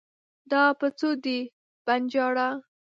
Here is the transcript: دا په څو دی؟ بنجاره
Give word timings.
دا 0.51 0.63
په 0.79 0.87
څو 0.97 1.09
دی؟ 1.23 1.39
بنجاره 1.85 2.47